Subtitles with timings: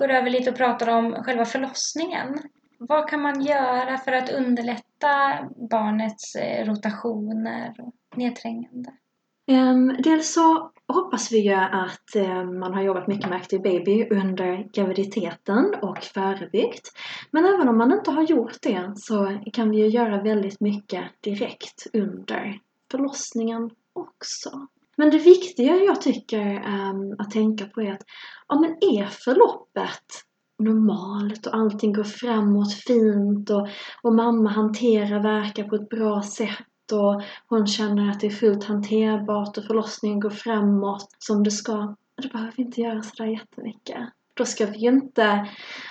[0.00, 2.38] går över lite och pratar om själva förlossningen.
[2.78, 5.38] Vad kan man göra för att underlätta
[5.70, 8.90] barnets eh, rotationer och nedträngande?
[9.50, 14.08] Um, dels så hoppas vi ju att um, man har jobbat mycket med Active Baby
[14.10, 16.88] under graviditeten och förebyggt.
[17.30, 21.04] Men även om man inte har gjort det så kan vi ju göra väldigt mycket
[21.22, 22.60] direkt under
[22.90, 24.50] förlossningen också.
[25.00, 28.02] Men det viktiga jag tycker um, att tänka på är att
[28.48, 30.04] ja, men är förloppet
[30.58, 33.68] normalt och allting går framåt fint och,
[34.02, 38.64] och mamma hanterar verkar på ett bra sätt och hon känner att det är fullt
[38.64, 41.94] hanterbart och förlossningen går framåt som det ska.
[42.22, 44.08] Då behöver vi inte göra sådär jättemycket.
[44.40, 45.46] Då ska vi ju inte,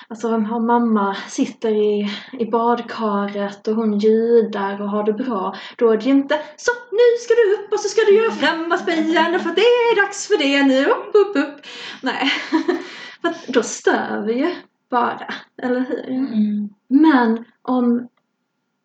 [0.08, 5.90] alltså om mamma sitter i, i badkaret och hon ljudar och har det bra, då
[5.90, 9.40] är det ju inte så nu ska du upp och så ska du göra framåtböjande
[9.40, 11.62] för det är dags för det nu, upp, upp, upp.
[12.02, 12.32] Nej,
[13.22, 14.56] för då stör vi ju
[14.90, 16.10] bara, eller hur?
[16.10, 16.70] Mm.
[16.88, 18.08] Men om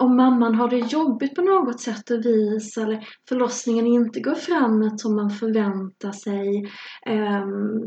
[0.04, 5.00] om mamman har det jobbigt på något sätt och vis eller förlossningen inte går framåt
[5.00, 6.72] som man förväntar sig.
[7.06, 7.80] Ehm,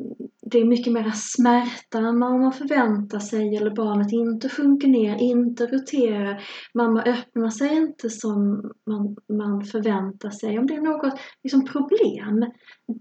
[0.52, 5.16] det är mycket mer smärta än vad man förväntar sig eller barnet inte sjunker ner,
[5.16, 6.44] inte roterar.
[6.74, 10.60] Mamma öppnar sig inte som man, man förväntar sig.
[10.60, 12.52] Om det är något liksom, problem,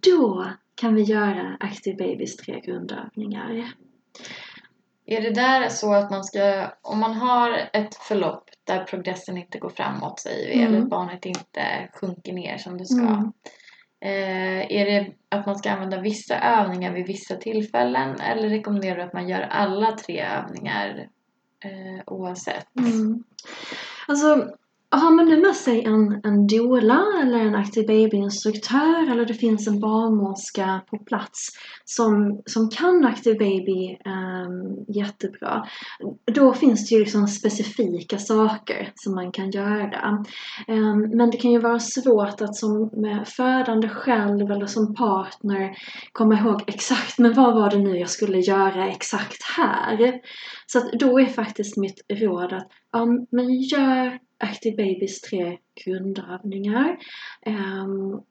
[0.02, 3.72] då kan vi göra Active Babys tre grundövningar.
[5.06, 9.58] Är det där så att man ska, om man har ett förlopp där progressen inte
[9.58, 10.74] går framåt säger vi, mm.
[10.74, 13.00] eller barnet inte sjunker ner som det ska.
[13.00, 13.32] Mm.
[14.00, 19.02] Eh, är det att man ska använda vissa övningar vid vissa tillfällen eller rekommenderar du
[19.02, 21.08] att man gör alla tre övningar
[21.64, 22.76] eh, oavsett?
[22.78, 23.24] Mm.
[24.08, 24.48] Alltså
[24.90, 29.66] har man nu med sig en, en doula eller en aktiv babyinstruktör eller det finns
[29.66, 31.48] en barnmorska på plats
[31.84, 35.66] som, som kan aktiv baby um, jättebra.
[36.32, 40.24] Då finns det ju liksom specifika saker som man kan göra.
[40.68, 42.90] Um, men det kan ju vara svårt att som
[43.36, 45.76] födande själv eller som partner
[46.12, 50.20] komma ihåg exakt men vad var det nu jag skulle göra exakt här?
[50.66, 56.98] Så att då är faktiskt mitt råd att ja, men gör Active Babies tre grundövningar.
[57.46, 58.22] Um,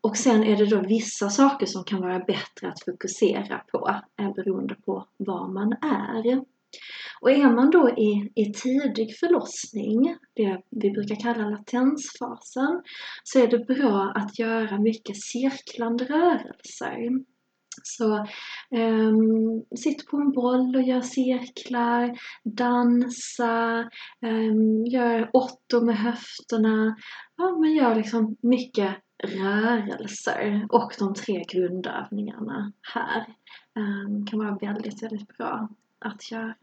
[0.00, 4.34] och sen är det då vissa saker som kan vara bättre att fokusera på eh,
[4.34, 6.44] beroende på var man är.
[7.20, 12.82] Och är man då i, i tidig förlossning, det vi brukar kalla latensfasen,
[13.24, 17.24] så är det bra att göra mycket cirklande rörelser.
[17.82, 18.26] Så
[18.70, 23.90] um, sitt på en boll och gör cirklar, dansa,
[24.22, 26.96] um, gör åttor med höfterna.
[27.36, 33.26] Ja, man gör liksom mycket rörelser och de tre grundövningarna här
[33.76, 35.68] um, kan vara väldigt, väldigt bra
[35.98, 36.54] att göra.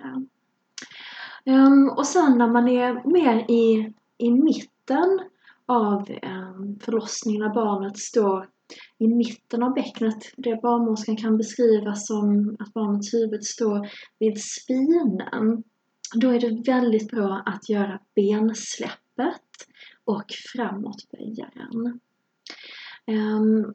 [1.46, 5.20] Um, och sen när man är mer i, i mitten
[5.66, 8.48] av um, förlossningen, när barnet står
[8.98, 13.90] i mitten av bäcknet, det barnmorskan kan beskriva som att barnets huvud står
[14.20, 15.64] vid spinen.
[16.16, 19.42] Då är det väldigt bra att göra bensläppet
[20.06, 22.00] och framåtböjaren.
[23.08, 23.74] Um,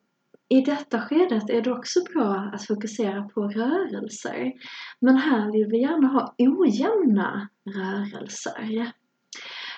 [0.48, 4.52] i detta skedet är det också bra att fokusera på rörelser.
[5.00, 8.92] Men här vill vi gärna ha ojämna rörelser.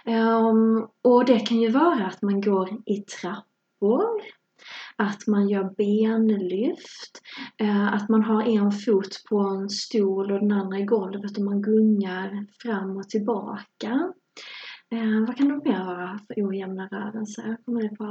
[0.06, 4.22] Um, och det kan ju vara att man går i trappor
[5.02, 7.20] att man gör benlyft,
[7.60, 11.44] eh, att man har en fot på en stol och den andra i golvet och
[11.44, 14.12] man gungar fram och tillbaka.
[14.92, 17.56] Eh, vad kan det mer vara för ojämna rörelser?
[17.64, 18.04] Kommer du på?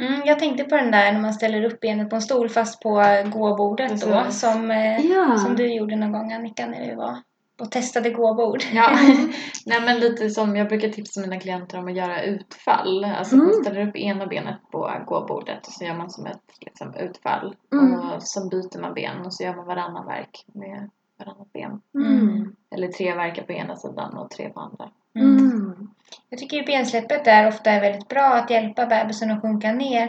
[0.00, 2.82] Mm, jag tänkte på den där när man ställer upp benet på en stol fast
[2.82, 5.38] på gåbordet då, som, eh, ja.
[5.38, 7.16] som du gjorde någon gång Annika när vi var
[7.60, 8.62] och testade gåbord.
[8.72, 8.90] Ja,
[9.66, 13.04] nej men lite som jag brukar tipsa mina klienter om att göra utfall.
[13.04, 13.46] Alltså mm.
[13.46, 17.56] man ställer upp ena benet på gåbordet och så gör man som ett liksom, utfall.
[17.72, 18.00] Mm.
[18.00, 21.80] Och så byter man ben och så gör man varannan verk med varannat ben.
[21.94, 22.54] Mm.
[22.74, 24.90] Eller tre verkar på ena sidan och tre på andra.
[25.14, 25.88] Mm.
[26.28, 30.08] Jag tycker ju bensläppet där ofta är väldigt bra att hjälpa bebisen att sjunka ner.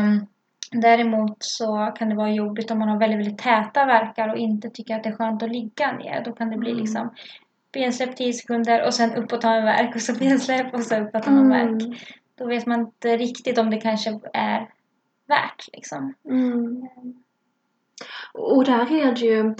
[0.00, 0.26] Um,
[0.70, 4.70] Däremot så kan det vara jobbigt om man har väldigt, väldigt täta verkar och inte
[4.70, 6.22] tycker att det är skönt att ligga ner.
[6.24, 6.80] Då kan det bli mm.
[6.80, 7.10] liksom
[7.72, 10.96] bensläpp 10 sekunder och sen upp och ta en verk och så bensläpp och så
[10.96, 11.78] upp och ta en mm.
[11.78, 12.00] verk.
[12.38, 14.68] Då vet man inte riktigt om det kanske är
[15.28, 16.14] värt liksom.
[16.28, 16.88] Mm.
[18.32, 19.54] Och där är det ju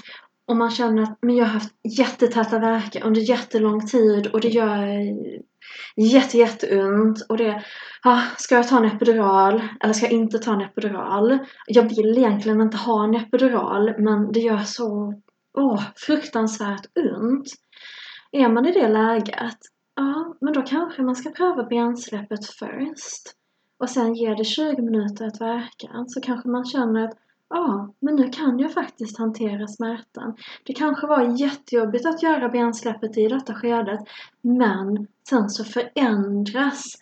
[0.46, 4.48] om man känner att men jag har haft jättetäta verkar under jättelång tid och det
[4.48, 4.86] gör
[5.96, 7.64] jätte, jätteont och det
[8.02, 11.38] ah, ska jag ta en epidural eller ska jag inte ta en epidural?
[11.66, 15.14] Jag vill egentligen inte ha en epidural men det gör så
[15.58, 17.46] åh, fruktansvärt ont.
[18.32, 19.58] Är man i det läget,
[19.96, 23.22] ja, men då kanske man ska pröva bensläppet först.
[23.78, 26.04] Och sen ge det 20 minuter att verka.
[26.08, 27.14] Så kanske man känner att
[27.54, 30.36] ja, men nu kan jag faktiskt hantera smärtan.
[30.64, 34.00] Det kanske var jättejobbigt att göra bensläppet i detta skedet,
[34.42, 36.96] men sen så förändras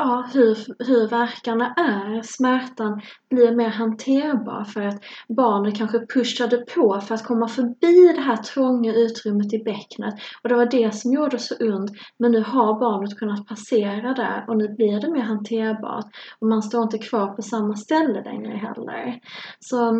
[0.00, 2.22] ja, hur, hur verkarna är.
[2.22, 3.00] Smärtan
[3.30, 8.36] blir mer hanterbar för att barnet kanske pushade på för att komma förbi det här
[8.36, 10.14] trånga utrymmet i bäcknet.
[10.42, 11.90] Och det var det som gjorde så ont.
[12.18, 16.06] Men nu har barnet kunnat passera där och nu blir det mer hanterbart.
[16.38, 19.20] Och man står inte kvar på samma ställe längre heller.
[19.60, 19.90] Så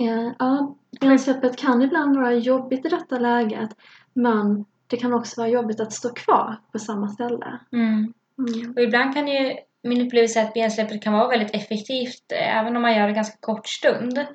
[0.00, 3.70] eh, ja, bensläppet kan ibland vara jobbigt i detta läget.
[4.14, 7.60] Men det kan också vara jobbigt att stå kvar på samma ställe.
[7.72, 8.12] Mm.
[8.38, 8.72] Mm.
[8.76, 12.82] Och ibland kan ju min upplevelse att bensläppet kan vara väldigt effektivt eh, även om
[12.82, 14.26] man gör det ganska kort stund.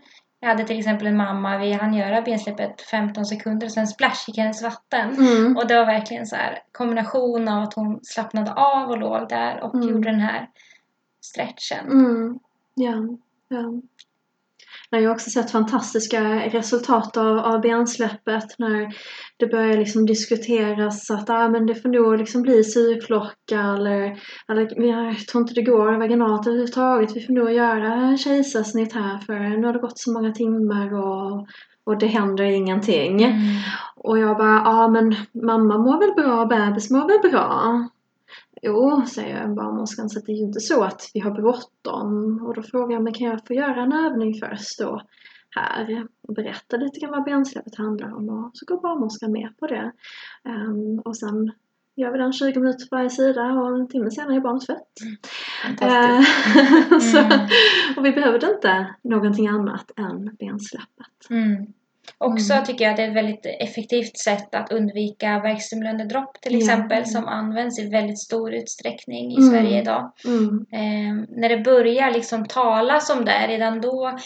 [0.41, 4.23] Jag hade till exempel en mamma, vi hann göra bensläppet 15 sekunder och sen splash
[4.27, 5.15] gick hennes vatten.
[5.17, 5.57] Mm.
[5.57, 9.63] Och det var verkligen så här kombination av att hon slappnade av och låg där
[9.63, 9.89] och Mm.
[9.89, 10.49] gjorde den här
[11.21, 11.85] stretchen.
[11.91, 12.39] Mm.
[12.75, 13.17] Ja,
[14.89, 14.99] ja.
[14.99, 18.93] Jag också sett fantastiska resultat av, av bensläppet när
[19.37, 24.19] det börjar liksom diskuteras att ah, men det får nog liksom bli syrklocka eller,
[24.49, 27.15] eller jag tror inte det går vaginalt överhuvudtaget.
[27.15, 31.47] Vi får nog göra kejsarsnitt här för nu har det gått så många timmar och,
[31.83, 33.23] och det händer ingenting.
[33.23, 33.39] Mm.
[33.95, 37.89] Och jag bara, ja men mamma mår väl bra, bebis mår väl bra?
[38.61, 42.41] Jo, säger barnmorskan, så det är ju inte så att vi har bråttom.
[42.45, 45.01] Och då frågar jag, men kan jag få göra en övning först då?
[45.55, 49.67] Här och berätta lite grann vad bensläppet handlar om och så går barnmorskan med på
[49.67, 49.91] det.
[50.45, 51.51] Ehm, och sen
[51.95, 54.93] gör vi den 20 minuter på varje sida och en timme senare är barnet fött.
[55.63, 56.47] Fantastiskt.
[56.91, 57.47] Eh, så, Mm.
[57.97, 61.29] och vi behövde inte någonting annat än bensläppet.
[61.29, 61.65] Mm.
[62.17, 62.65] Också Mm.
[62.65, 67.05] tycker jag att det är ett väldigt effektivt sätt att undvika värkstimulerande dropp till exempel
[67.05, 69.49] som används i väldigt stor utsträckning i Mm.
[69.49, 70.11] Sverige idag.
[70.73, 74.17] Eh, när det börjar liksom talas om det, redan då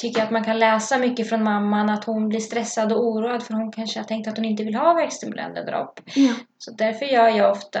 [0.00, 3.54] tycker att man kan läsa mycket från mamman att hon blir stressad och oroad för
[3.54, 6.00] hon kanske har tänkt att hon inte vill ha värkstimulerande dropp.
[6.14, 6.34] Ja.
[6.58, 7.80] Så därför gör jag ofta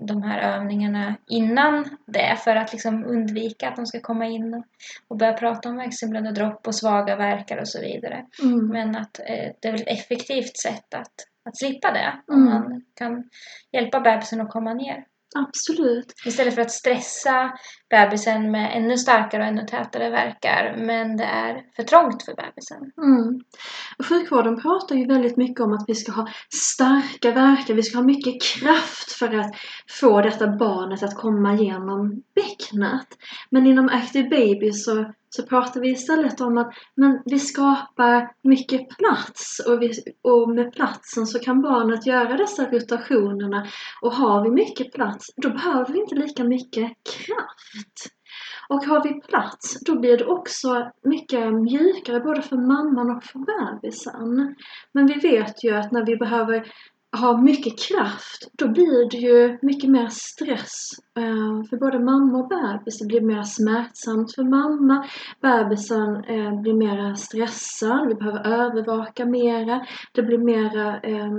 [0.00, 4.64] de här övningarna innan det för att liksom undvika att de ska komma in och,
[5.08, 8.26] och börja prata om värkstimulerande dropp och svaga verkar och så vidare.
[8.42, 8.68] Mm.
[8.68, 11.14] Men att eh, det är väl ett effektivt sätt att,
[11.48, 12.54] att slippa det om Mm.
[12.54, 13.30] man kan
[13.72, 15.04] hjälpa bebisen att komma ner.
[15.36, 16.14] Absolut.
[16.26, 17.52] Istället för att stressa
[17.94, 20.76] bebisen med ännu starkare och ännu tätare verkar.
[20.78, 22.92] Men det är för trångt för bebisen.
[23.02, 23.40] Mm.
[24.08, 28.04] Sjukvården pratar ju väldigt mycket om att vi ska ha starka verkar, vi ska ha
[28.04, 29.54] mycket kraft för att
[30.00, 33.08] få detta barnet att komma igenom bäcknet.
[33.50, 38.88] Men inom Active Baby så, så pratar vi istället om att men vi skapar mycket
[38.88, 39.92] plats och, vi,
[40.22, 43.66] och med platsen så kan barnet göra dessa rotationerna
[44.02, 47.83] och har vi mycket plats då behöver vi inte lika mycket kraft.
[48.68, 53.38] Och har vi plats, då blir det också mycket mjukare både för mamman och för
[53.38, 54.54] bebisen.
[54.92, 56.72] Men vi vet ju att när vi behöver
[57.16, 62.48] ha mycket kraft, då blir det ju mycket mer stress eh, för både mamma och
[62.48, 62.98] bebis.
[62.98, 65.08] Det blir mer smärtsamt för mamma.
[65.40, 68.08] Bebisen eh, blir mer stressad.
[68.08, 69.86] Vi behöver övervaka mera.
[70.12, 71.30] Det blir mera eh,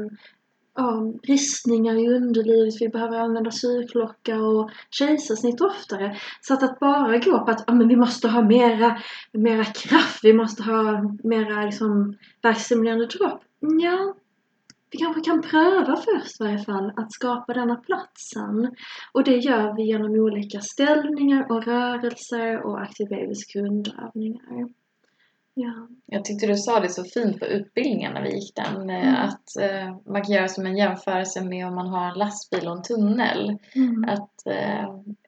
[0.76, 6.18] ja, bristningar i underlivet, vi behöver använda syrklocka och kejsarsnitt oftare.
[6.42, 9.02] Så att, att bara gå på att ja, men vi måste ha mera,
[9.32, 13.44] mera kraft, vi måste ha mera liksom, värkstimulerande dropp.
[13.60, 14.16] Ja,
[14.92, 18.76] vi kanske kan pröva först i varje fall att skapa denna platsen.
[19.12, 24.70] Och det gör vi genom olika ställningar och rörelser och Active Babys grundövningar.
[25.58, 25.88] Ja.
[26.06, 28.90] Jag tyckte du sa det så fint på utbildningen när vi gick den.
[28.90, 29.16] eh, Mm.
[29.16, 32.76] Att eh, man kan göra som en jämförelse med om man har en lastbil och
[32.78, 33.58] en tunnel.
[33.76, 34.04] Mm.
[34.10, 34.84] Att eh,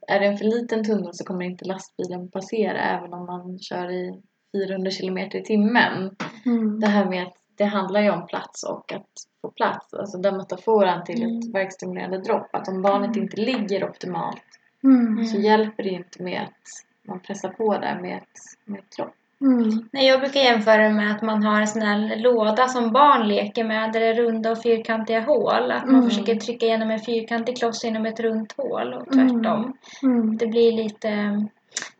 [0.07, 3.91] är det en för liten tunnel så kommer inte lastbilen passera även om man kör
[3.91, 6.15] i 400 kilometer i timmen.
[6.45, 6.79] Mm.
[6.79, 9.09] Det här med att det handlar ju om plats och att
[9.41, 9.93] få plats.
[9.93, 11.39] Alltså den metaforen till Mm.
[11.39, 12.55] ett verkstimulerande dropp.
[12.55, 13.23] Att om barnet Mm.
[13.23, 14.41] inte ligger optimalt
[14.83, 15.25] Mm.
[15.25, 19.13] så hjälper det inte med att man pressar på där med ett, med ett dropp.
[19.41, 19.89] Mm.
[19.91, 23.27] Nej, jag brukar jämföra det med att man har en sån här låda som barn
[23.27, 25.71] leker med där det är runda och fyrkantiga hål.
[25.71, 26.09] Att man Mm.
[26.09, 29.77] försöker trycka igenom en fyrkantig kloss genom ett runt hål och tvärtom.
[30.03, 30.37] Mm.
[30.37, 31.43] Det blir lite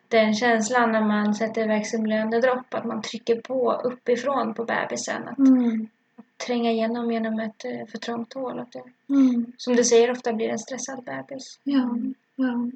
[0.07, 5.27] den känslan när man sätter verkstimulerande dropp, att man trycker på uppifrån på bebisen.
[5.27, 5.87] Att Mm.
[6.47, 8.59] tränga igenom genom ett eh, för trångt hål.
[8.59, 9.45] Att det, Mm.
[9.57, 11.59] som du säger, ofta blir en stressad bebis.
[11.63, 11.89] Ja,
[12.35, 12.69] ja.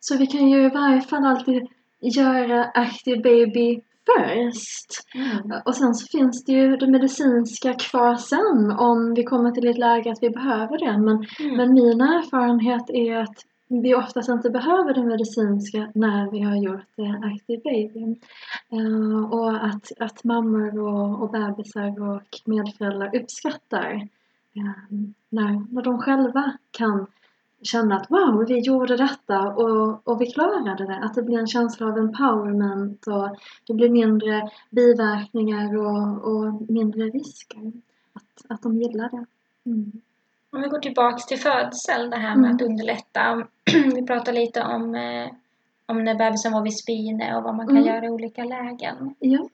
[0.00, 1.68] Så vi kan ju i varje fall alltid
[2.00, 5.04] göra Active Baby first.
[5.14, 5.60] Mm.
[5.64, 9.78] Och sen så finns det ju det medicinska kvar sen om vi kommer till ett
[9.78, 10.98] läge att vi behöver det.
[10.98, 11.56] Men, Mm.
[11.56, 16.98] men min erfarenhet är att vi oftast inte behöver det medicinska när vi har gjort
[16.98, 18.20] eh, Active Baby.
[18.72, 23.92] Eh, och att, att mammor och, och bebisar och medföräldrar uppskattar
[24.56, 27.06] eh, när, när de själva kan
[27.62, 30.96] känna att wow, vi gjorde detta och, och vi klarade det.
[30.96, 33.36] Att det blir en känsla av empowerment och
[33.66, 37.72] det blir mindre biverkningar och, och mindre risker.
[38.12, 39.24] Att, att de gillar det.
[39.70, 39.92] Mm.
[40.50, 42.56] Om vi går tillbaks till födsel, det här med Mm.
[42.56, 43.46] att underlätta.
[43.94, 45.28] Vi pratade lite om, eh,
[45.86, 47.88] om när bebisen var vid spine och vad man kan Mm.
[47.88, 49.14] göra i olika lägen.
[49.18, 49.48] Ja.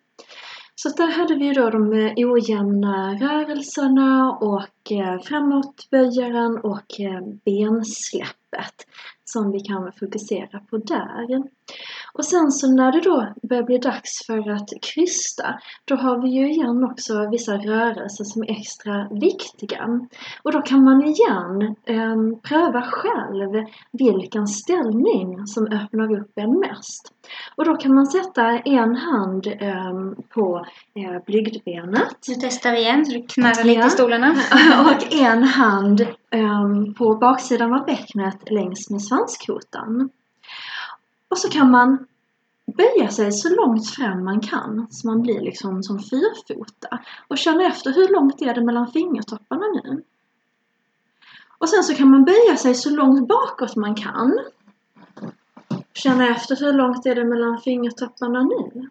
[0.76, 8.86] Så där hade vi då de eh, ojämna rörelserna och eh, framåtböjaren och eh, bensläppet
[9.24, 11.42] som vi kan fokusera på där.
[12.18, 16.28] Och sen så när det då börjar bli dags för att krysta, då har vi
[16.28, 20.00] ju igen också vissa rörelser som är extra viktiga.
[20.42, 27.12] Och då kan man igen eh, pröva själv vilken ställning som öppnar upp en mest.
[27.56, 33.06] Och då kan man sätta en hand ehm, på eh, blygdbenet Nu testar vi igen
[33.06, 34.30] så du knarrar lite i stolarna.
[34.86, 40.10] och en hand ehm, på baksidan av bäcknet längs med svanskotan.
[41.34, 42.06] Och så kan man
[42.66, 47.66] böja sig så långt fram man kan så man blir liksom som fyrfota och känna
[47.66, 50.02] efter hur långt är det mellan fingertopparna nu.
[51.58, 54.38] Och sen så kan man böja sig så långt bakåt man kan.
[55.92, 58.88] Känna efter hur långt är det mellan fingertopparna nu.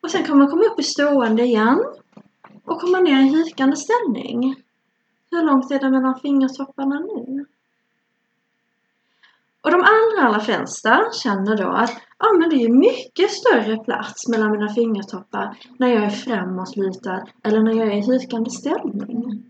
[0.00, 1.84] Och sen kan man komma upp i stående igen
[2.64, 4.62] och komma ner i hukande ställning.
[5.30, 7.46] Hur långt är det mellan fingertopparna nu?
[9.68, 14.28] Och de allra, allra flesta känner då att ja, men det är mycket större plats
[14.28, 19.44] mellan mina fingertoppar när jag är framåtlutad eller när jag är i hukande ställning.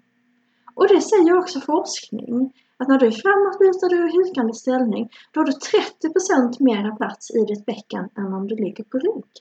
[0.74, 5.40] Och det säger också forskning, att när du är framåtlutad och i hukande ställning, då
[5.40, 9.32] har du 30% mera plats i ditt bäcken än om du ligger på rygg.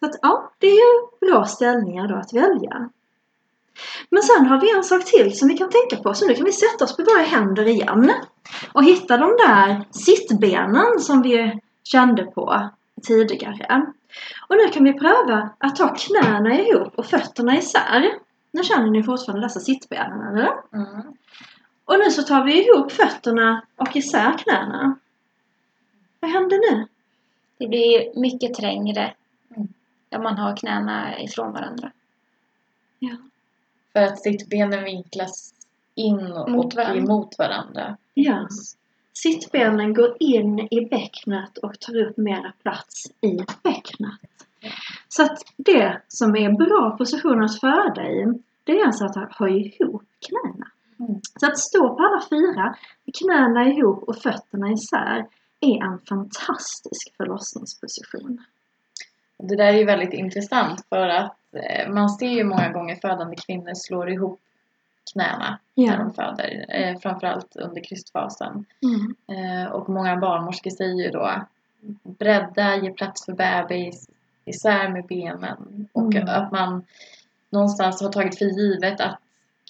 [0.00, 2.90] Så att ja, det är ju bra ställningar då att välja.
[4.10, 6.44] Men sen har vi en sak till som vi kan tänka på, så nu kan
[6.44, 8.12] vi sätta oss på våra händer igen
[8.72, 12.70] och hitta de där sittbenen som vi kände på
[13.02, 13.86] tidigare.
[14.48, 18.12] Och nu kan vi pröva att ta knäna ihop och fötterna isär.
[18.52, 20.52] Nu känner ni fortfarande dessa sittbenen, eller?
[20.72, 21.02] Mm.
[21.84, 24.98] Och nu så tar vi ihop fötterna och isär knäna.
[26.20, 26.86] Vad händer nu?
[27.58, 29.14] Det blir mycket trängre
[29.56, 29.68] Mm.
[30.16, 31.92] om man har knäna ifrån varandra.
[32.98, 33.16] Ja.
[33.96, 35.54] För att sittbenen vinklas
[35.94, 36.98] in och Mot varandra.
[36.98, 37.96] emot varandra.
[38.14, 38.48] Ja.
[39.12, 44.20] Sittbenen går in i bäcknet och tar upp mera plats i bäcknet.
[45.08, 49.48] Så att det som är bra position att föda i, det är alltså att ha
[49.48, 50.66] ihop knäna.
[51.00, 51.20] Mm.
[51.40, 52.76] Så att stå på alla fyra,
[53.18, 55.26] knäna ihop och fötterna isär,
[55.60, 58.44] är en fantastisk förlossningsposition.
[59.38, 63.36] Det där är ju väldigt intressant för att eh, man ser ju många gånger födande
[63.36, 64.40] kvinnor slår ihop
[65.12, 65.96] knäna när Ja.
[65.96, 66.66] de föder.
[66.68, 68.64] Eh, framförallt under krystfasen.
[68.82, 69.14] Mm.
[69.64, 71.30] Eh, och många barnmorskor säger ju då
[72.02, 74.08] bredda, ge plats för bebis,
[74.44, 75.88] isär med benen.
[75.92, 76.28] Och Mm.
[76.28, 76.84] att man
[77.50, 79.18] någonstans har tagit för givet att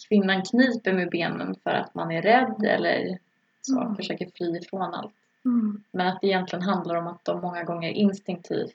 [0.08, 3.18] kvinnan kniper med benen för att man är rädd eller
[3.62, 3.96] så, Mm.
[3.96, 5.12] försöker fly ifrån allt.
[5.44, 5.82] Mm.
[5.90, 8.74] Men att det egentligen handlar om att de många gånger instinktivt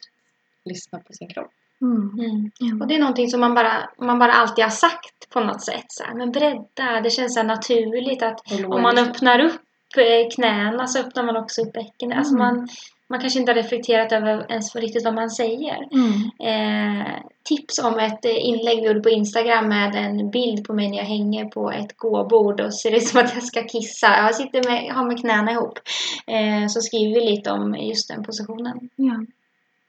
[0.66, 1.52] lyssnar på sin kropp.
[1.82, 2.82] Mm.
[2.82, 5.86] Och det är någonting som man bara, man bara alltid har sagt på något sätt.
[5.88, 9.62] Så här, men bredda, det känns så här naturligt att om man öppnar upp
[9.98, 12.18] eh, knäna så öppnar man också upp bäckenet.
[12.18, 12.48] Alltså Mm.
[12.48, 12.68] man,
[13.08, 15.88] man kanske inte har reflekterat över ens för riktigt vad man säger.
[15.92, 16.22] Mm.
[16.40, 17.08] Eh,
[17.44, 20.98] tips om ett eh, inlägg vi gjorde på Instagram med en bild på mig när
[20.98, 24.08] jag hänger på ett gåbord och ser ut som att jag ska kissa.
[24.08, 25.80] Jag sitter med, har med knäna ihop.
[26.28, 28.90] Eh, så skriver vi lite om just den positionen.
[28.96, 29.26] Ja.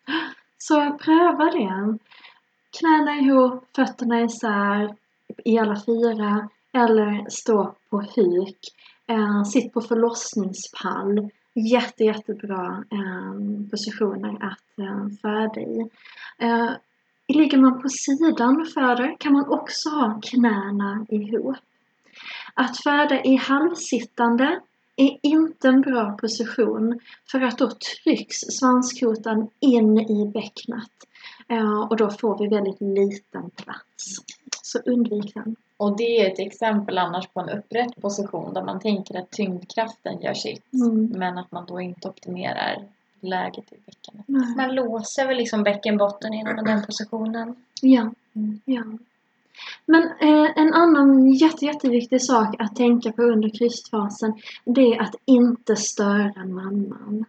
[0.68, 1.98] Så pröva det.
[2.78, 4.94] Knäna ihop, fötterna isär
[5.44, 8.58] i alla fyra eller stå på huk.
[9.06, 11.30] Eh, sitt på förlossningspall.
[11.72, 15.90] Jätte, jättebra eh, positioner att eh, föda i.
[16.38, 16.70] Eh,
[17.28, 21.56] ligger man på sidan och föder kan man också ha knäna ihop.
[22.54, 24.60] Att föda i halvsittande
[24.96, 30.90] är inte en bra position för att då trycks svanskotan in i bäcknet
[31.52, 34.16] Eh, och då får vi väldigt liten plats.
[34.62, 35.56] Så undvik den.
[35.76, 40.20] Och det är ett exempel annars på en upprätt position där man tänker att tyngdkraften
[40.20, 40.72] gör sitt.
[40.72, 41.06] Mm.
[41.06, 42.84] Men att man då inte optimerar
[43.20, 44.56] läget i bäckenet.
[44.56, 47.54] Man låser väl liksom bäckenbotten inom den positionen.
[47.80, 48.10] Ja.
[48.34, 48.60] Mm.
[48.64, 48.82] ja.
[49.86, 55.14] Men eh, en annan jätte, jätteviktig sak att tänka på under krystfasen det är att
[55.24, 57.24] inte störa mamman.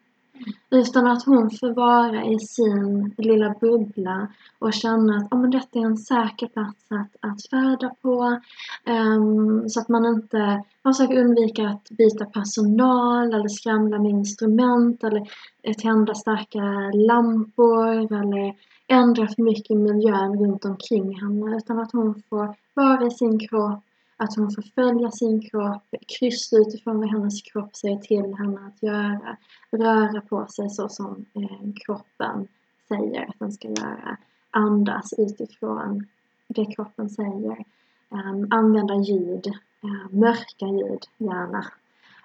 [0.70, 4.27] Utan att hon får vara i sin lilla bubbla
[4.60, 8.39] och känna att oh, men detta är en säker plats att, att färda på.
[8.86, 15.03] Ehm, så att man inte man försöker undvika att byta personal eller skramla med instrument
[15.03, 15.27] eller
[15.74, 16.62] tända starka
[16.94, 18.53] lampor eller
[18.88, 21.58] ändra för mycket i miljön runt omkring henne.
[21.58, 23.84] Utan att hon får vara i sin kropp,
[24.18, 25.84] att hon får följa sin kropp,
[26.20, 29.38] kryssa utifrån vad hennes kropp säger till henne att göra.
[29.72, 32.48] Röra på sig så som eh, kroppen
[32.88, 34.18] säger att den ska göra.
[34.52, 36.08] Andas utifrån
[36.48, 37.66] det kroppen säger.
[38.10, 39.48] Um, använda ljud,
[39.84, 41.66] uh, mörka ljud gärna.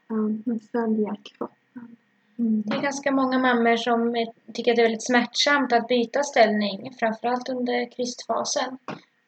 [0.09, 1.97] Ehm, um, men följa kroppen.
[2.38, 2.62] Mm.
[2.66, 6.95] Det är ganska många mammor som tycker att det är väldigt smärtsamt att byta ställning,
[6.99, 8.78] framförallt under krystfasen.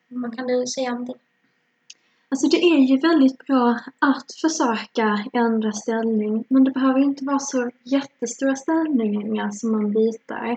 [0.09, 1.15] Vad kan du säga om det?
[2.33, 7.39] Alltså det är ju väldigt bra att försöka ändra ställning men det behöver inte vara
[7.39, 10.57] så jättestora ställningar som man byter.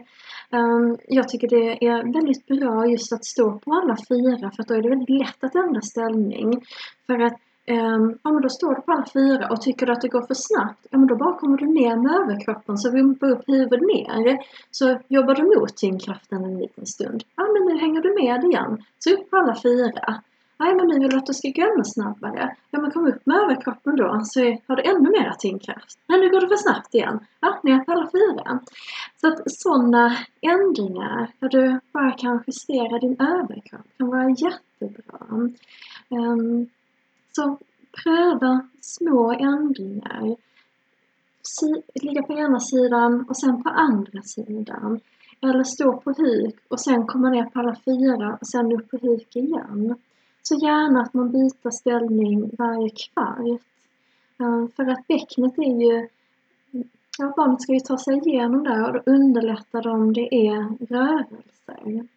[0.49, 4.67] Um, jag tycker det är väldigt bra just att stå på alla fyra för att
[4.67, 6.65] då är det väldigt lätt att ändra ställning.
[7.07, 10.01] För att um, ja, men då står du på alla fyra och tycker du att
[10.01, 13.31] det går för snabbt, ja men då bara kommer du ner med överkroppen så vimpar
[13.31, 14.37] upp huvudet ner.
[14.71, 17.23] Så jobbar du mot tyngdkraften en liten stund.
[17.35, 18.83] Ja men nu hänger du med igen.
[18.99, 20.21] Så upp på alla fyra.
[20.59, 22.55] Nej, men nu vill du att du ska gå ännu snabbare.
[22.71, 25.99] Ja, men kom upp med överkroppen då så har du ännu mer tyngdkraft.
[26.07, 27.19] Nej, nu går det för snabbt igen.
[27.39, 28.59] Ja, ner på alla fyra.
[29.21, 35.49] Så att sådana ändringar, där du bara kan justera din överkropp, kan vara jättebra.
[36.09, 36.67] Um,
[37.35, 37.57] så
[38.03, 40.35] pröva små ändringar.
[41.43, 44.99] Si, ligga på ena sidan och sen på andra sidan.
[45.41, 48.97] Eller stå på huk och sen komma ner på alla fyra och sen upp på
[48.97, 49.95] huk igen.
[50.41, 53.61] Så gärna att man byter ställning varje kvart.
[54.75, 56.07] För att bäcknet är ju,
[57.19, 60.85] ja barnet ska ju ta sig igenom där och då underlättar det om det är
[60.89, 62.07] rörelser.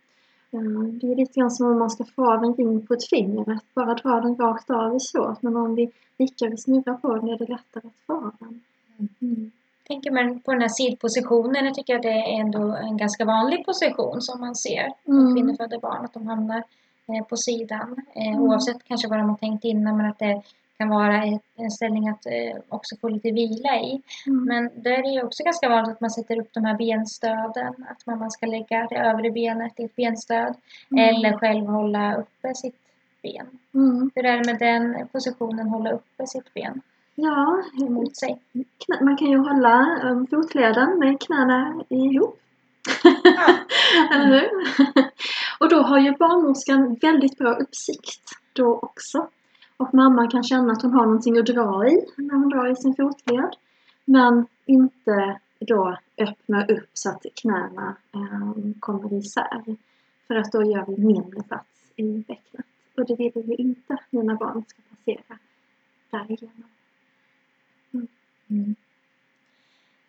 [1.01, 3.51] Det är lite grann som om man ska få av en ring på ett finger,
[3.51, 7.15] att bara dra den rakt av är svårt men om vi vickar och snurrar på
[7.15, 8.61] den är det lättare att få av den.
[9.21, 9.51] Mm.
[9.87, 13.67] Tänker man på den här sidpositionen, jag tycker att det är ändå en ganska vanlig
[13.67, 15.35] position som man ser mm.
[15.35, 16.63] kvinnofödda barn, att de hamnar
[17.29, 17.97] på sidan.
[18.15, 18.41] Mm.
[18.41, 20.43] Oavsett kanske vad de har tänkt innan men att det
[20.79, 21.23] kan vara
[21.57, 22.27] en ställning att
[22.69, 24.03] också få lite vila i.
[24.27, 24.45] Mm.
[24.45, 27.75] Men där är det ju också ganska vanligt att man sätter upp de här benstöden.
[27.89, 30.55] Att man ska lägga det övre benet i ett benstöd.
[30.91, 31.09] Mm.
[31.09, 32.77] Eller själv hålla uppe sitt
[33.23, 33.47] ben.
[33.75, 34.11] Mm.
[34.15, 36.81] Hur är det med den positionen, hålla uppe sitt ben?
[37.15, 38.41] Ja, emot sig.
[39.01, 42.41] Man kan ju hålla um, fotleden med knäna ihop.
[43.25, 43.49] Ja.
[44.15, 44.51] Eller hur?
[45.61, 49.29] Och då har ju barnmorskan väldigt bra uppsikt då också.
[49.77, 52.77] Och mamman kan känna att hon har någonting att dra i när hon drar i
[52.77, 53.51] sin fotled.
[54.05, 59.77] Men inte då öppna upp så att knäna eh, kommer isär.
[60.27, 62.67] För att då gör vi mindre plats i bäcknet.
[62.97, 65.39] Och det vill vi inte att mina barn ska passera
[66.11, 66.65] därigenom.
[67.95, 68.09] Mm.
[68.51, 68.75] Mm.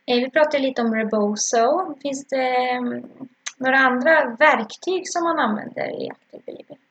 [0.05, 1.95] Vi pratade lite om Rebozo.
[2.01, 3.03] Finns det ehm,
[3.57, 6.81] några andra verktyg som man använder i Active Baby?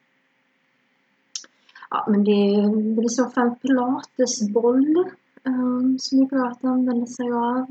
[1.96, 5.04] Ja, men det är väl i så fall pilatesboll
[5.44, 7.66] um, som är bra att använda sig av.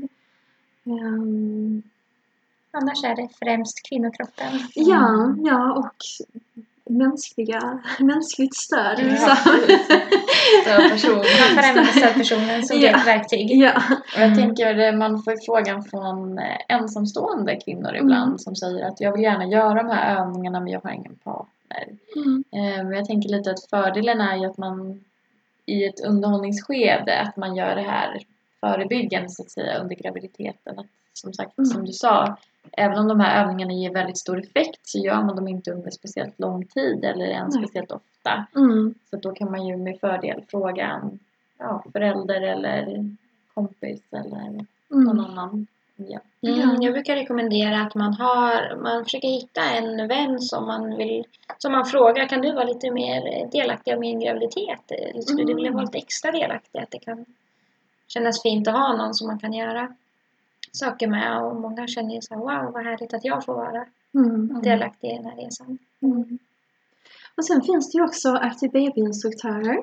[0.84, 1.82] Um,
[2.70, 4.52] Annars är det främst kvinnokroppen.
[4.74, 5.96] Ja, ja och
[6.92, 8.98] mänskliga, mänskligt stöd.
[8.98, 9.16] Mm.
[9.16, 9.30] Så.
[10.62, 11.16] Stödperson.
[11.16, 12.88] Man får använda stödpersonen som Ja.
[13.00, 13.50] ett verktyg.
[13.50, 13.72] ja.
[14.16, 18.38] Och jag tänker, man får frågan från eh, ensamstående kvinnor ibland Mm.
[18.38, 21.55] som säger att jag vill gärna göra de här övningarna men jag har ingen partner.
[22.16, 22.44] Mm.
[22.52, 25.04] Eh, Men jag tänker lite att fördelen är ju att man
[25.66, 28.20] i ett underhållningsskede att man gör det här
[28.60, 30.78] förebyggande så att säga under graviditeten.
[30.78, 31.66] Att, som sagt, Mm.
[31.66, 32.36] som du sa,
[32.72, 35.90] även om de här övningarna ger väldigt stor effekt så gör man dem inte under
[35.90, 37.64] speciellt lång tid eller ens Nej.
[37.64, 38.46] speciellt ofta.
[38.56, 38.94] Mm.
[39.10, 41.18] Så då kan man ju med fördel fråga en
[41.58, 43.10] ja, förälder eller
[43.54, 44.50] kompis eller
[44.88, 45.20] någon Mm.
[45.24, 45.66] annan.
[45.96, 46.20] Ja.
[46.42, 51.24] Mm, jag brukar rekommendera att man har, man försöker hitta en vän som man vill,
[51.58, 54.90] som man frågar, kan du vara lite mer delaktig av min graviditet?
[54.90, 56.78] Eller skulle du vilja vara lite extra delaktig?
[56.78, 57.24] Att det kan
[58.08, 59.94] kännas fint att ha någon som man kan göra
[60.72, 63.86] saker med och många känner ju så här, wow vad härligt att jag får vara
[64.14, 64.62] Mm.
[64.62, 65.78] delaktig i den här resan.
[66.02, 66.38] Mm.
[67.36, 69.78] Och sen finns det ju också Active Baby-instruktörer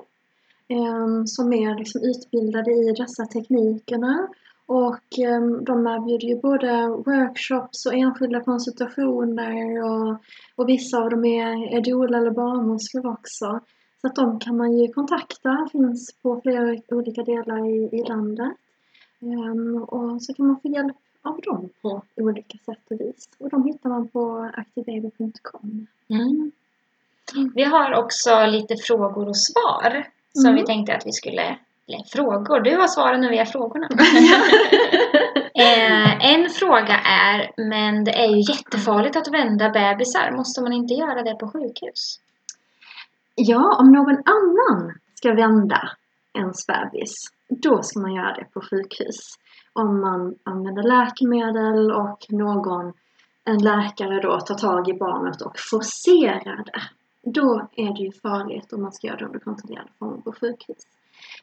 [0.67, 4.28] ehm, som är liksom utbildade i dessa teknikerna
[4.65, 10.17] Och ehm, de erbjuder ju både workshops och enskilda konsultationer och,
[10.56, 13.60] och vissa av dem är, är doula eller barnmorskor också.
[14.02, 18.52] Så att de kan man ju kontakta, finns på flera olika delar i, i landet.
[19.19, 23.30] Um, och så kan man få hjälp av dem på olika sätt och vis.
[23.38, 25.88] Och de hittar man på aktivbaby.com.
[26.10, 26.52] Mm.
[27.56, 30.56] Vi har också lite frågor och svar som Mm.
[30.56, 31.58] vi tänkte att vi skulle...
[32.13, 33.88] Frågor, du har svaren och vi har frågorna.
[35.54, 40.32] eh, en fråga är, men det är ju jättefarligt att vända bebisar.
[40.32, 42.19] Måste man inte göra det på sjukhus?
[43.36, 45.89] Ja, om någon annan ska vända
[46.34, 47.13] ens bebis,
[47.50, 49.19] då ska man göra det på sjukhus.
[49.74, 52.93] Om man använder läkemedel och någon,
[53.46, 56.82] en läkare då tar tag i barnet och forcerar det.
[57.32, 60.78] Då är det ju farligt om man ska göra det under kontrollerade former på sjukhus.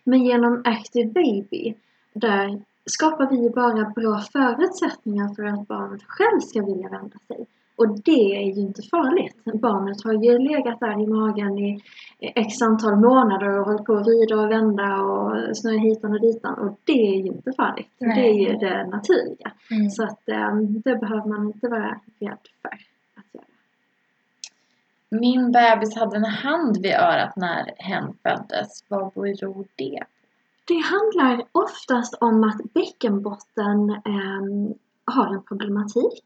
[0.04, 1.74] Men genom Active Baby,
[2.12, 7.46] där skapar vi ju bara bra förutsättningar för att barnet själv ska vilja vända sig.
[7.76, 9.36] Och det är ju inte farligt.
[9.44, 11.82] Barnet har ju legat där i magen i
[12.20, 16.58] x antal månader och hållit på att vrida och vända och snurra hitan och ditan.
[16.58, 17.90] Och det är ju inte farligt.
[17.98, 18.14] Nej.
[18.16, 19.52] Det är ju det naturliga.
[19.70, 19.90] Mm.
[19.90, 22.78] Så att eh, det behöver man inte vara rädd för.
[25.10, 28.84] Min bebis hade en hand vid örat när hen föddes.
[28.88, 30.04] Vad beror det
[30.64, 36.24] Det handlar oftast om att bäckenbotten eh, har en problematik.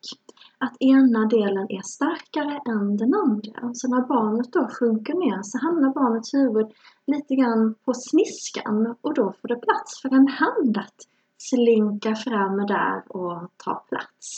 [0.58, 3.74] Att ena delen är starkare än den andra.
[3.74, 6.66] Så när barnet då sjunker ner så hamnar barnets huvud
[7.06, 11.00] lite grann på sniskan och då får det plats för en hand att
[11.38, 14.36] slinka fram där och ta plats.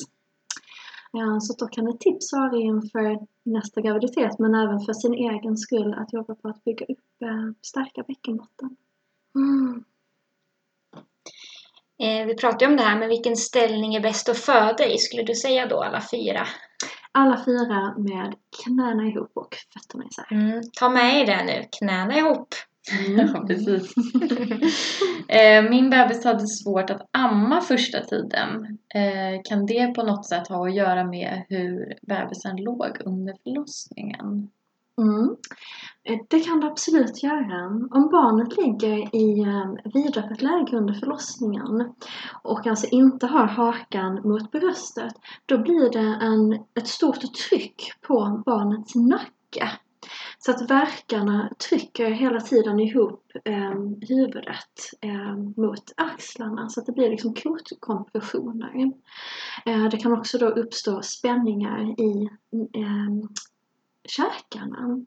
[1.40, 5.94] Så då kan ett tips vara inför nästa graviditet men även för sin egen skull
[5.94, 8.76] att jobba på att bygga upp eh, starka bäckenbotten.
[9.35, 9.85] Mm.
[11.98, 14.98] Eh, vi pratade ju om det här, men vilken ställning är bäst att föda i?
[14.98, 16.46] Skulle du säga då alla fyra?
[17.12, 20.26] Alla fyra med knäna ihop och fötterna isär.
[20.31, 20.62] Mm.
[20.72, 22.55] Ta med er det nu, knäna ihop.
[23.18, 23.94] Ja, precis.
[25.29, 28.79] Eh, Min bebis hade svårt att amma första tiden.
[28.94, 34.51] Eh, Kan det på något sätt ha att göra med hur bebisen låg under förlossningen?
[35.01, 35.37] Mm.
[36.05, 37.66] Eh, Det kan det absolut göra.
[37.66, 41.92] Om barnet ligger i eh, vidöppet läge under förlossningen
[42.42, 45.12] och alltså inte har hakan mot bröstet,
[45.46, 49.70] då blir det en, ett stort tryck på barnets nacke.
[50.46, 53.74] Så att verkarna trycker hela tiden ihop eh,
[54.09, 58.92] huvudet eh, mot axlarna så att det blir liksom kotkompressioner.
[59.66, 62.28] Eh, det kan också då uppstå spänningar i
[62.74, 63.28] eh,
[64.09, 65.04] käkarna.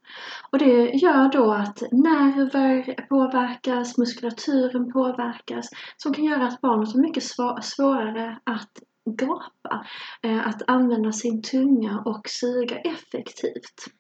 [0.52, 7.02] Och det gör då att nerver påverkas, muskulaturen påverkas som kan göra att barnet har
[7.02, 7.24] mycket
[7.64, 8.72] svårare att
[9.06, 9.86] gapa,
[10.22, 13.99] eh, att använda sin tunga och suga effektivt.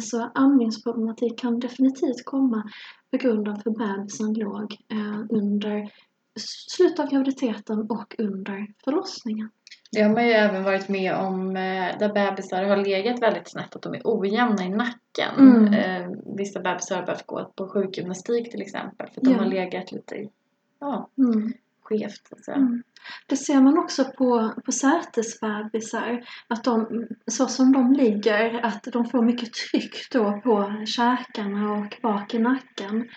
[0.00, 2.62] Så amningsproblematik kan definitivt komma
[3.10, 5.90] på grund av att bebisen låg eh, under
[6.68, 9.50] slutet av graviditeten och under förlossningen.
[9.92, 13.76] Det har man ju även varit med om eh, där bebisar har legat väldigt snett,
[13.76, 15.34] att de är ojämna i nacken.
[15.38, 15.72] Mm.
[15.74, 19.38] Eh, Vissa bebisar har behövt gå på sjukgymnastik till exempel för att de Ja.
[19.38, 20.30] har legat lite i,
[20.80, 21.52] ja, Mm
[21.88, 22.28] skevt.
[22.44, 22.52] Så.
[22.52, 22.82] Mm.
[23.26, 29.04] Det ser man också på, på sätesbebisar, att de, så som de ligger, att de
[29.04, 33.08] får mycket tryck då på käkarna och bak i nacken.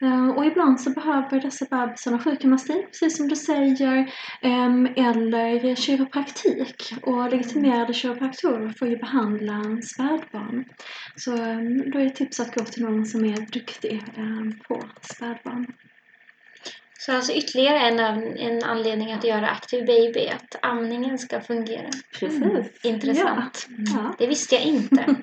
[0.00, 4.12] Eh, och ibland så behöver dessa bebisarna sjukgymnastik, precis som du säger,
[4.42, 6.94] eller kiropraktik.
[7.02, 10.64] Och legitimerade kiropraktorer får ju behandla en spädbarn.
[11.16, 11.30] Så
[11.92, 15.66] då är tipset tips att gå till någon som är duktig eh, på spädbarn.
[17.00, 18.00] Så alltså ytterligare en,
[18.38, 21.90] en anledning att göra aktiv baby, att amningen ska fungera.
[22.20, 22.84] Precis.
[22.84, 23.68] Intressant.
[23.94, 24.14] Ja.
[24.18, 25.14] Det visste jag inte.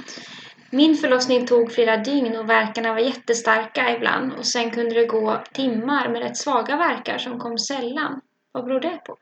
[0.70, 5.42] Min förlossning tog flera dygn och verkarna var jättestarka ibland och sen kunde det gå
[5.52, 8.20] timmar med rätt svaga verkar som kom sällan.
[8.52, 9.16] Vad beror det på?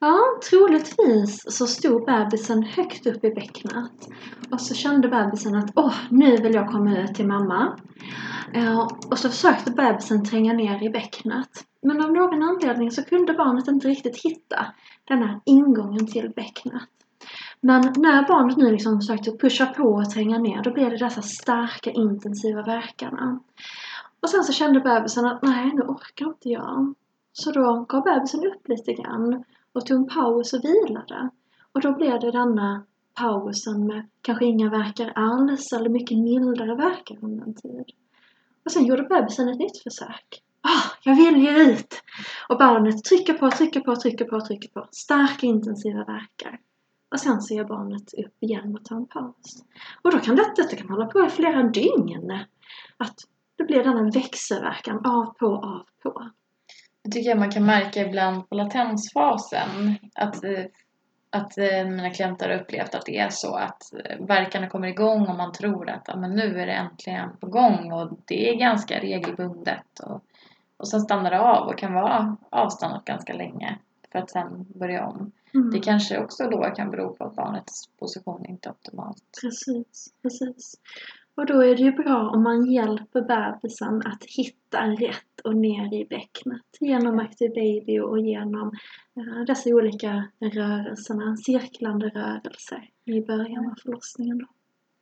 [0.00, 0.18] Ja,
[0.50, 4.08] troligtvis så stod bebisen högt upp i bäcknet.
[4.50, 7.78] Och så kände bebisen att åh, nu vill jag komma ut till mamma.
[8.54, 11.48] Eh, och så försökte bebisen tränga ner i bäcknet.
[11.82, 14.66] Men av någon anledning så kunde barnet inte riktigt hitta
[15.04, 16.88] den här ingången till bäcknet.
[17.60, 21.22] Men när barnet nu liksom försökte pusha på och tränga ner, då blev det dessa
[21.22, 23.40] starka intensiva verkarna.
[24.22, 26.94] Och sen så kände bebisen att nej, nu orkar inte jag.
[27.32, 31.30] Så då gav bebisen upp lite grann och tog en paus och vilade.
[31.72, 37.18] Och då blev det denna pausen med kanske inga verkar alls eller mycket mildare verkar
[37.24, 37.84] under en tid.
[38.64, 40.42] Och sen gjorde bebisen ett nytt försök.
[40.60, 42.02] ah, jag vill ju ut!
[42.48, 44.88] Och barnet trycker på, trycker på, trycker på, trycker på.
[44.90, 46.60] Starka intensiva verkar.
[47.12, 49.64] Och sen så ger barnet upp igen och tar en paus.
[50.02, 52.38] Och då kan detta, detta kan hålla på i flera dygn.
[52.96, 53.14] Att
[53.56, 56.30] det blir denna växelverkan av på, av på.
[57.04, 59.96] Det tycker jag man kan märka ibland på latensfasen.
[60.14, 60.64] Att, eh,
[61.30, 65.26] att eh, mina klienter har upplevt att det är så att eh, verkarna kommer igång
[65.28, 69.00] och man tror att men nu är det äntligen på gång och det är ganska
[69.00, 70.00] regelbundet.
[70.02, 70.24] Och,
[70.76, 73.78] och sen stannar det av och kan vara avstannat ganska länge
[74.12, 75.32] för att sen börja om.
[75.54, 75.70] Mm.
[75.70, 79.22] Det kanske också då kan bero på att barnets position inte är optimalt.
[79.42, 80.74] Precis, precis.
[81.36, 85.94] Och då är det ju bra om man hjälper bebisen att hitta rätt och ner
[85.94, 88.72] i bäcknet genom Active Baby och genom
[89.18, 94.38] uh, dessa olika rörelserna, cirklande rörelser i början av förlossningen.
[94.38, 94.46] Då.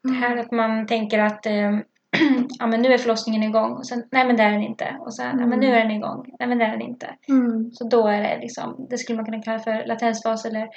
[0.03, 1.79] Det här att man tänker att eh,
[2.59, 5.15] ja men nu är förlossningen igång och sen nej men det är den inte och
[5.15, 7.15] sen ja men nu är den igång, nej men det är den inte.
[7.29, 7.73] Mm.
[7.73, 10.69] Så då är det liksom, det skulle man kunna kalla för latensfas eller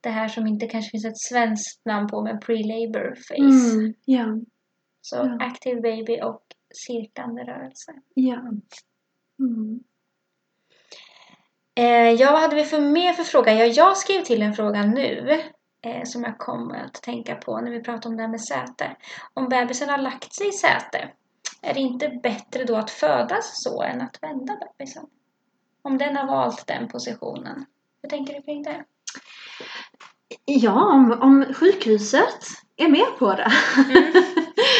[0.00, 3.78] det här som inte kanske finns ett svenskt namn på men pre-labor phase.
[3.78, 3.94] Mm.
[4.04, 4.24] Ja,
[5.00, 5.36] Så Ja.
[5.46, 6.42] active baby och
[6.74, 7.92] cirklande rörelse.
[8.14, 8.36] ja.
[9.38, 9.80] Mm.
[11.74, 13.52] Eh, ja, vad hade vi för mer för fråga?
[13.54, 15.40] Ja, jag skrev till en fråga nu
[15.82, 18.96] eh, som jag kommer att tänka på när vi pratar om det här med säte.
[19.34, 21.08] Om bebisen har lagt sig i säte,
[21.62, 25.06] är det inte bättre då att födas så än att vända bebisen?
[25.82, 27.66] Om den har valt den positionen.
[28.02, 28.84] Hur tänker du kring det?
[30.44, 32.44] Ja, om, om sjukhuset
[32.76, 33.50] är med på det.
[33.50, 34.29] För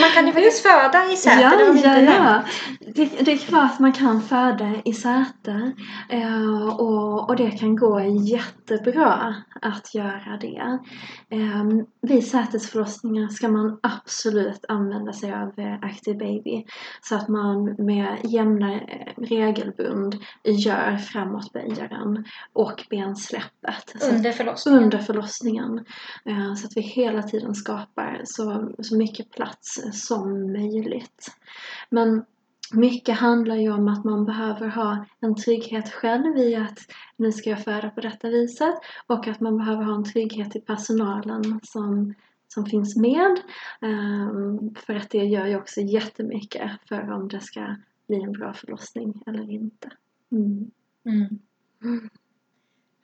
[0.00, 1.52] man kan ju faktiskt föda i säte, ja,
[1.84, 2.42] ja, ja.
[2.94, 5.72] Det, det är klart man kan föda i säte
[6.08, 10.78] eh, och, och det kan gå jättebra att göra det.
[11.30, 11.64] Eh,
[12.02, 16.64] vid sätesförlossningar ska man absolut använda sig av eh, Active Baby
[17.02, 23.94] så att man med jämna eh, regelbund gör framåtböjaren och bensläppet.
[24.10, 24.82] Under förlossningen.
[24.82, 25.84] under förlossningen.
[26.24, 31.26] Eh, Så att vi hela tiden skapar så, så mycket plats som möjligt.
[31.90, 32.24] Men
[32.72, 36.78] mycket handlar ju om att man behöver ha en trygghet själv i att
[37.16, 38.74] nu ska jag föda på detta viset
[39.06, 42.14] och att man behöver ha en trygghet i personalen som,
[42.48, 43.40] som finns med.
[43.80, 47.76] Ehm, För att det gör ju också jättemycket för om det ska
[48.08, 49.90] bli en bra förlossning eller inte.
[50.32, 50.70] Mm.
[51.04, 51.38] Mm.
[51.82, 52.10] Mm.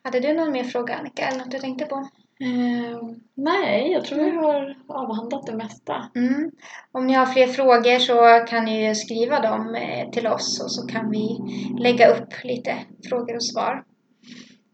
[0.02, 2.08] Hade du någon mer fråga Annika, eller något du tänkte på?
[2.40, 6.10] Eh, nej, jag tror vi har avhandlat det mesta.
[6.14, 6.50] Mm.
[6.92, 10.86] Om ni har fler frågor så kan ni skriva dem eh, till oss och så
[10.86, 11.38] kan vi
[11.78, 12.76] lägga upp lite
[13.08, 13.84] frågor och svar.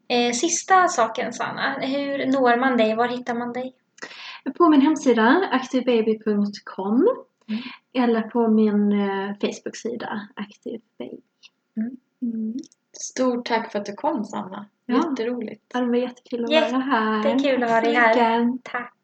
[0.09, 2.95] Eh, sista saken Sanna, hur når man dig?
[2.95, 3.75] Var hittar man dig?
[4.59, 7.09] På min hemsida activebaby.com
[7.51, 7.63] Mm.
[7.93, 11.23] eller på min eh, Facebook-sida Active Baby.
[12.23, 12.57] Mm.
[13.03, 14.67] Stort tack för att du kom Sanna.
[14.87, 14.95] Ja.
[14.97, 15.65] Jätteroligt.
[15.75, 17.39] Ja, Det var jättekul att vara här.
[17.39, 18.45] kul att Tack ha dig här.
[18.45, 18.65] mycket.
[18.65, 18.95] Tack!